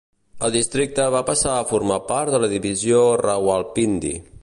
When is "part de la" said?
2.09-2.53